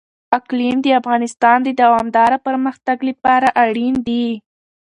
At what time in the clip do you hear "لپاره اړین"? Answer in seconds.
3.09-3.95